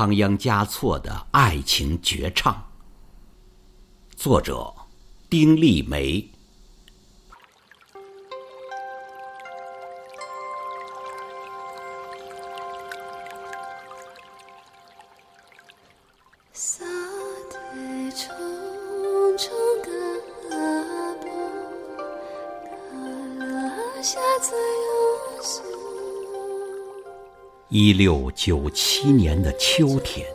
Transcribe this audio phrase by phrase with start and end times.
[0.00, 2.70] 仓央嘉措的爱情绝唱。
[4.16, 4.72] 作者：
[5.28, 6.26] 丁立梅。
[27.72, 30.26] 一六九七年的秋天，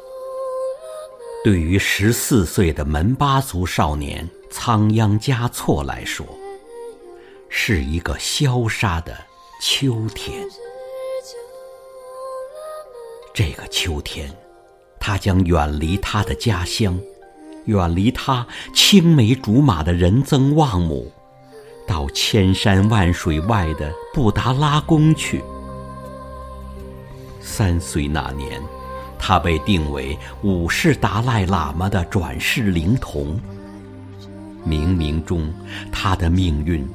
[1.44, 6.26] 对于十四岁的门巴族少年仓央嘉措来说，
[7.50, 9.14] 是一个萧杀的
[9.62, 10.48] 秋天。
[13.34, 14.34] 这个秋天，
[14.98, 16.98] 他将远离他的家乡，
[17.66, 21.12] 远离他青梅竹马的仁增旺姆，
[21.86, 25.44] 到千山万水外的布达拉宫去。
[27.48, 28.60] 三岁那年，
[29.20, 33.40] 他被定为五世达赖喇嘛的转世灵童。
[34.68, 35.54] 冥冥中，
[35.92, 36.86] 他的命运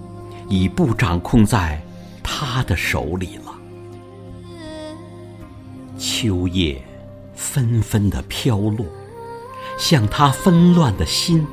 [0.49, 1.81] 已不掌控在
[2.21, 3.55] 他的手里了。
[5.97, 6.83] 秋叶
[7.33, 8.85] 纷纷的飘落，
[9.79, 11.47] 像他纷乱的心。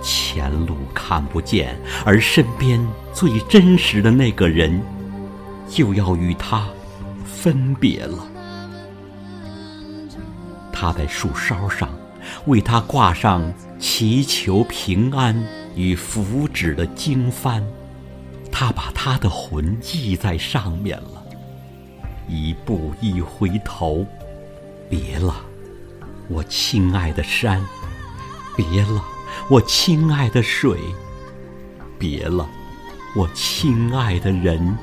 [0.00, 2.80] 前路看不见，而身边
[3.12, 4.80] 最真实的那个人，
[5.68, 6.68] 就要与他。
[7.36, 8.26] 分别了，
[10.72, 11.88] 他在树梢上
[12.46, 15.42] 为他挂上祈求平安
[15.74, 17.62] 与福祉的经幡，
[18.52, 21.24] 他把他的魂系在上面了。
[22.28, 24.06] 一步一回头，
[24.88, 25.34] 别了，
[26.28, 27.60] 我亲爱的山；
[28.54, 29.02] 别了，
[29.48, 30.76] 我亲爱的水；
[31.98, 32.46] 别了，
[33.16, 34.76] 我亲爱的人。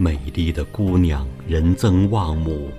[0.00, 2.70] 美丽的姑娘仁增旺姆，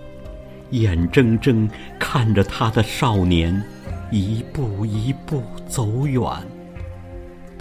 [0.72, 3.62] 眼睁睁看着她的少年
[4.10, 6.24] 一步一步走远。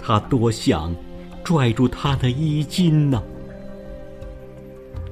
[0.01, 0.95] 她多想
[1.43, 3.21] 拽住他的衣襟呢。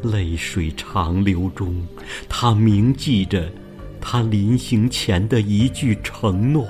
[0.01, 1.85] 泪水长流中，
[2.29, 3.51] 他铭记着
[3.99, 6.65] 他临行前的一句承诺：“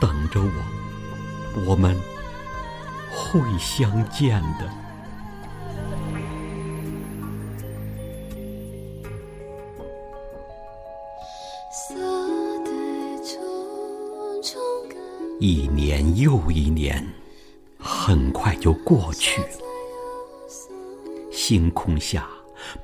[0.00, 1.94] 等着我，我们
[3.12, 4.68] 会相见的。”
[15.40, 17.04] 一年又一年，
[17.78, 19.48] 很快就过去了。
[21.32, 22.28] 星空下，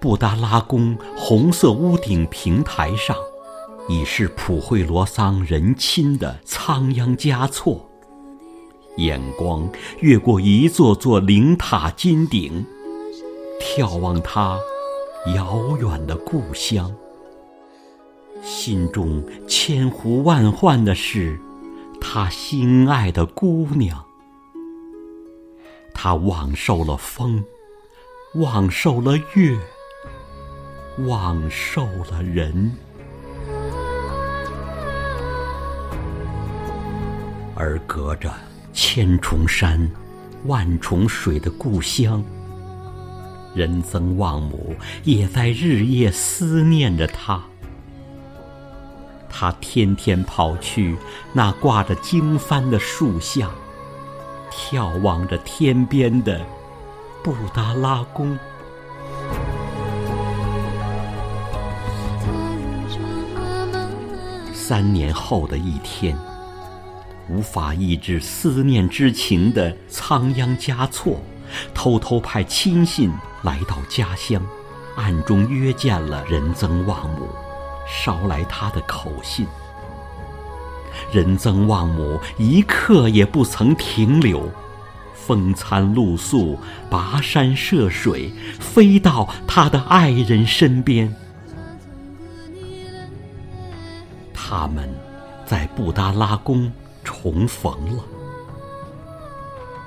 [0.00, 3.17] 布达拉宫红色屋顶平台上，
[3.89, 7.89] 已是普惠罗桑人亲的仓央嘉措。
[8.97, 12.67] 眼光越过一座座灵塔金顶，
[13.61, 14.59] 眺望他
[15.37, 16.93] 遥远的故乡，
[18.43, 21.39] 心中千呼万唤的是。
[22.03, 24.03] 他心爱的姑娘，
[25.93, 27.45] 他忘受了风，
[28.37, 29.59] 忘受了月，
[31.06, 32.73] 忘受了人，
[37.55, 38.33] 而隔着
[38.73, 39.89] 千重山、
[40.47, 42.25] 万重水的故乡，
[43.55, 44.75] 仁增旺姆
[45.05, 47.45] 也在日夜思念着他。
[49.41, 50.99] 他天天跑去
[51.33, 53.49] 那挂着经幡的树下，
[54.53, 56.45] 眺望着天边的
[57.25, 58.39] 布达拉宫。
[64.53, 66.15] 三年后的一天，
[67.31, 71.19] 无法抑制思念之情的仓央嘉措，
[71.73, 73.11] 偷偷派亲信
[73.43, 74.43] 来到家乡，
[74.97, 77.27] 暗中约见了仁增旺姆。
[77.91, 79.47] 捎来他的口信，
[81.12, 84.49] 仁增旺姆一刻也不曾停留，
[85.12, 86.56] 风餐露宿，
[86.89, 91.14] 跋山涉水，飞到他的爱人身边。
[94.32, 94.88] 他们
[95.44, 96.73] 在布达拉宫
[97.05, 98.05] 重逢了。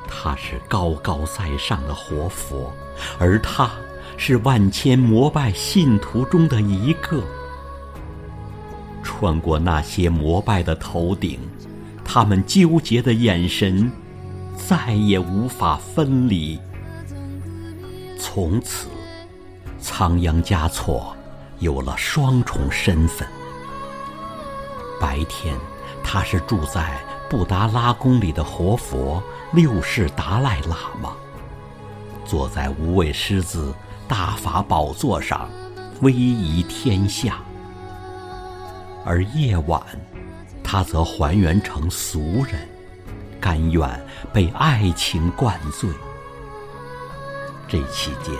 [0.07, 2.71] 他是高高在上的活佛，
[3.17, 3.69] 而他
[4.15, 7.21] 是万千膜拜信徒中的一个。
[9.23, 11.39] 穿过那些膜拜的头顶，
[12.03, 13.89] 他们纠结的眼神
[14.53, 16.59] 再也无法分离。
[18.19, 18.89] 从此，
[19.79, 21.15] 仓央嘉措
[21.59, 23.25] 有了双重身份：
[24.99, 25.55] 白天
[26.03, 26.99] 他是住在
[27.29, 29.23] 布达拉宫里的活佛
[29.53, 31.13] 六世达赖喇嘛，
[32.25, 33.73] 坐在无畏狮子
[34.05, 35.49] 大法宝座上，
[36.01, 37.37] 威仪天下。
[39.05, 39.81] 而夜晚，
[40.63, 42.67] 他则还原成俗人，
[43.39, 45.89] 甘愿被爱情灌醉。
[47.67, 48.33] 这期间，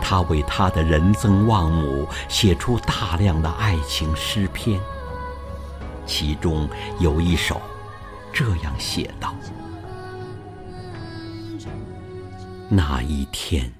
[0.00, 4.78] 他为他的仁增旺母写出大量的爱情诗篇，
[6.04, 6.68] 其中
[7.00, 7.60] 有一首
[8.32, 9.34] 这样写道
[12.68, 13.72] ：“那一天，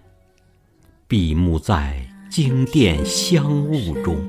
[1.07, 2.01] 闭目在
[2.31, 4.29] 经殿香雾中，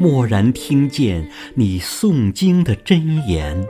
[0.00, 3.66] 蓦然听见你诵经的真言。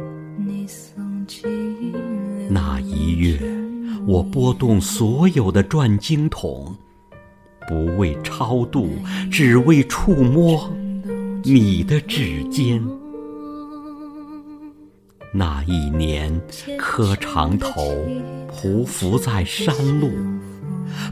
[2.48, 3.38] 那一月。”
[4.04, 6.74] 我拨动所有的转经筒，
[7.68, 8.88] 不为超度，
[9.30, 10.68] 只为触摸
[11.44, 12.84] 你的指尖。
[15.32, 16.36] 那一年，
[16.76, 17.94] 磕长头，
[18.50, 20.10] 匍匐在山路，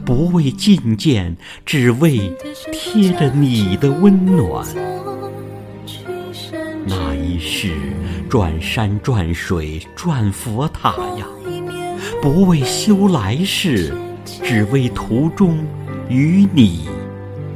[0.05, 1.35] 不为觐见，
[1.65, 2.35] 只为
[2.71, 4.65] 贴着你的温暖。
[6.85, 7.73] 那一世，
[8.29, 11.25] 转山转水转佛塔呀。
[12.21, 13.93] 不为修来世，
[14.43, 15.65] 只为途中
[16.09, 16.87] 与你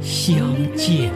[0.00, 0.36] 相
[0.74, 1.10] 见。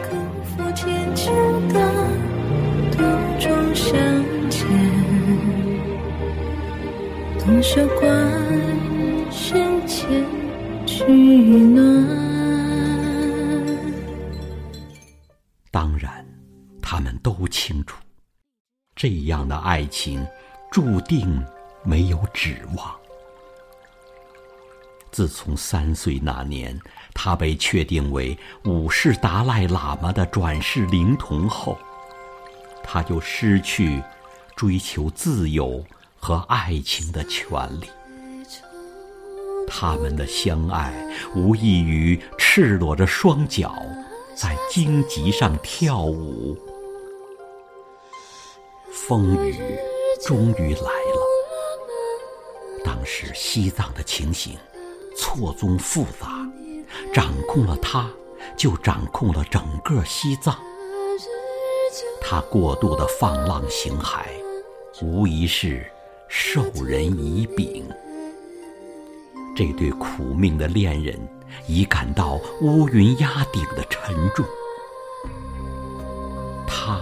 [7.38, 8.10] 懂袖观
[9.30, 10.24] 深浅
[11.00, 12.06] 取暖。
[15.70, 16.26] 当然，
[16.82, 17.96] 他们都清楚，
[18.94, 20.26] 这样的爱情
[20.70, 21.42] 注定
[21.84, 22.94] 没有指望。
[25.10, 26.78] 自从三岁那年，
[27.14, 31.78] 他被确定为五世达赖喇嘛的转世灵童后，
[32.82, 34.02] 他就失去
[34.54, 35.82] 追求自由
[36.18, 37.50] 和爱情的权
[37.80, 37.88] 利。
[39.70, 40.92] 他们的相爱
[41.34, 43.72] 无异于赤裸着双脚
[44.34, 46.58] 在荆棘上跳舞。
[48.92, 49.78] 风雨
[50.26, 51.22] 终于来了，
[52.84, 54.58] 当时西藏的情形。
[55.16, 56.28] 错综复杂，
[57.12, 58.08] 掌控了他，
[58.56, 60.56] 就掌控了整个西藏。
[62.22, 64.24] 他过度的放浪形骸，
[65.02, 65.84] 无疑是
[66.28, 67.86] 授人以柄。
[69.54, 71.18] 这对苦命的恋人
[71.66, 74.44] 已感到乌云压顶的沉重。
[76.66, 77.00] 他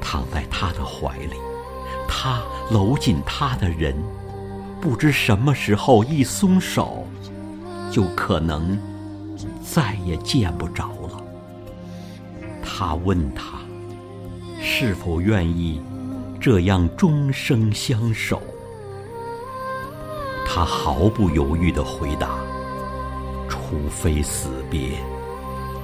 [0.00, 1.36] 躺在他的怀里，
[2.08, 3.94] 他搂紧他的人，
[4.80, 7.06] 不知什么时候一松手。
[7.90, 8.76] 就可能
[9.62, 11.22] 再也见不着了。
[12.60, 13.60] 他问他
[14.60, 15.80] 是否愿意
[16.40, 18.42] 这样终生相守。
[20.54, 22.28] 他毫不犹豫地回答
[23.50, 23.58] ：“除
[23.90, 24.90] 非死别，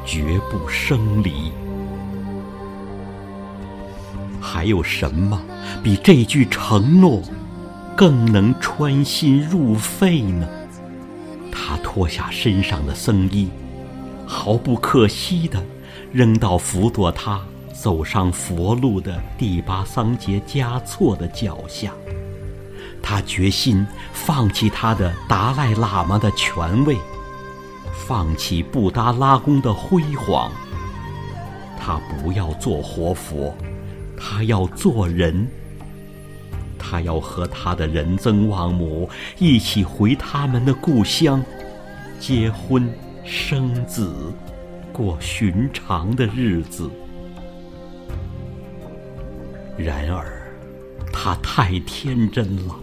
[0.07, 1.51] 绝不生离。”
[4.41, 5.43] 还有什么
[5.83, 7.21] 比这句承诺
[7.97, 10.47] 更能穿心入肺呢？
[11.51, 13.49] 他脱下身上的僧衣，
[14.25, 15.61] 毫不可惜地
[16.13, 17.41] 扔到辅佐他
[17.73, 21.93] 走上佛路的第八桑杰嘉措的脚下。
[23.03, 26.97] 他决心放弃他的达赖喇嘛的权位，
[28.07, 30.51] 放弃布达拉宫的辉煌。
[31.79, 33.55] 他不要做活佛，
[34.17, 35.49] 他要做人。
[36.79, 41.43] 他要和他的仁增旺母一起回他们的故乡。
[42.19, 42.93] 结婚、
[43.25, 44.13] 生子，
[44.93, 46.91] 过寻常的日子。
[49.77, 50.43] 然而，
[51.13, 52.75] 他太天真了。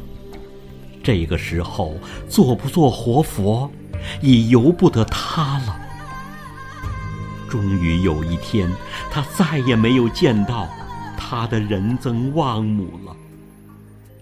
[1.07, 1.95] 这个时候，
[2.27, 3.71] 做不做活佛，
[4.21, 5.79] 已由不得他了。
[7.49, 8.69] 终于有一天，
[9.09, 10.67] 他再也没有见到
[11.17, 13.15] 他的仁增旺母了。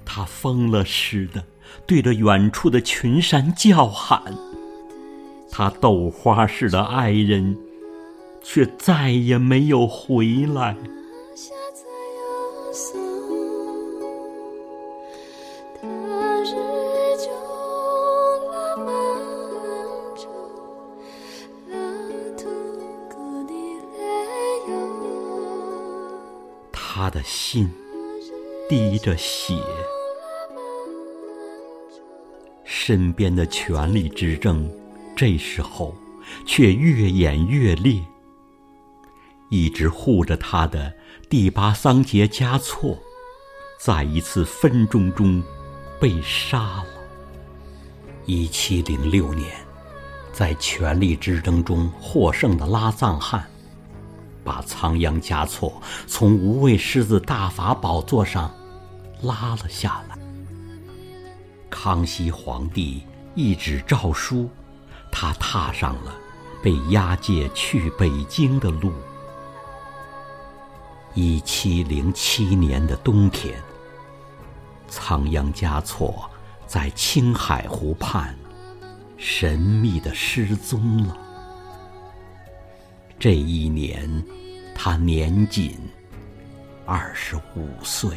[0.05, 1.43] 他疯了似的
[1.87, 4.21] 对着远处的群山叫喊。
[5.49, 7.57] 他豆花似的爱人，
[8.43, 10.75] 却再也没有回来。
[26.97, 27.69] 他的心
[28.69, 29.53] 滴着血，
[32.63, 34.71] 身边的权力之争。
[35.13, 35.93] 这时候，
[36.45, 38.01] 却越演越烈。
[39.49, 40.95] 一直护着他的
[41.29, 42.97] 第八桑杰嘉措，
[43.77, 45.43] 在一次纷争中
[45.99, 46.85] 被杀了。
[48.23, 49.51] 一七零六年，
[50.31, 53.45] 在权力之争中获胜的拉藏汗，
[54.45, 58.53] 把仓央嘉措从无畏狮子大法宝座上
[59.21, 60.17] 拉了下来。
[61.69, 64.49] 康熙皇帝一纸诏书，
[65.11, 66.15] 他踏上了
[66.63, 68.93] 被押解去北京的路。
[71.13, 73.59] 一七零七年的冬天，
[74.87, 76.29] 仓央嘉措
[76.67, 78.33] 在青海湖畔。
[79.17, 81.17] 神秘的失踪了。
[83.25, 84.23] 这一年，
[84.75, 85.79] 他年仅
[86.85, 88.11] 二十五岁。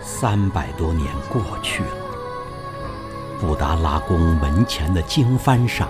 [0.00, 1.90] 三百多年过去了，
[3.40, 5.88] 布达拉宫门前的经幡上，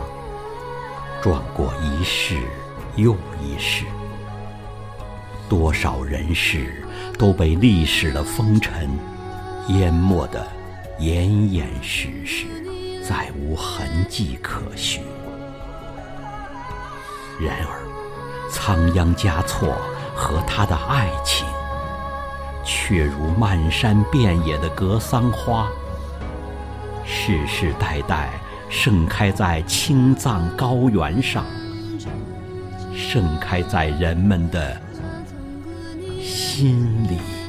[1.20, 2.40] 转过一世。
[2.96, 3.84] 又一世，
[5.52, 6.82] 多少人事
[7.18, 8.88] 都被历史的风尘
[9.68, 10.42] 淹没得
[10.98, 12.46] 严严实实，
[13.06, 15.02] 再无痕迹可寻。
[17.38, 17.84] 然而，
[18.50, 19.76] 仓央嘉措
[20.14, 21.46] 和他的爱情，
[22.64, 25.68] 却如漫山遍野的格桑花，
[27.04, 28.30] 世世代代
[28.70, 31.44] 盛开在青藏高原上。
[32.96, 34.80] 盛开在人们的
[36.62, 37.41] 心里。